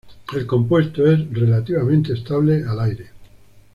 El 0.35 0.47
compuesto 0.47 1.05
es 1.05 1.31
relativamente 1.31 2.13
estable 2.13 2.63
al 2.67 2.79
aire. 2.79 3.09